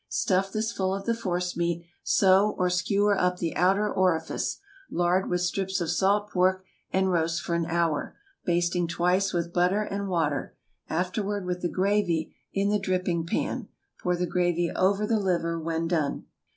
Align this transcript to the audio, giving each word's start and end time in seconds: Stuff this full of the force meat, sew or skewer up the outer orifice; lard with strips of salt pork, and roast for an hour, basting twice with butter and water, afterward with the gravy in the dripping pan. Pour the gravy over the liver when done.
Stuff 0.09 0.51
this 0.51 0.71
full 0.71 0.95
of 0.95 1.05
the 1.05 1.13
force 1.13 1.55
meat, 1.55 1.85
sew 2.01 2.55
or 2.57 2.71
skewer 2.71 3.15
up 3.15 3.37
the 3.37 3.55
outer 3.55 3.87
orifice; 3.87 4.57
lard 4.89 5.29
with 5.29 5.41
strips 5.41 5.79
of 5.79 5.91
salt 5.91 6.31
pork, 6.31 6.65
and 6.91 7.11
roast 7.11 7.43
for 7.43 7.53
an 7.53 7.67
hour, 7.67 8.17
basting 8.43 8.87
twice 8.87 9.31
with 9.31 9.53
butter 9.53 9.83
and 9.83 10.07
water, 10.09 10.57
afterward 10.89 11.45
with 11.45 11.61
the 11.61 11.69
gravy 11.69 12.33
in 12.51 12.69
the 12.69 12.79
dripping 12.79 13.27
pan. 13.27 13.67
Pour 14.01 14.15
the 14.15 14.25
gravy 14.25 14.71
over 14.71 15.05
the 15.05 15.19
liver 15.19 15.59
when 15.59 15.87
done. 15.87 16.25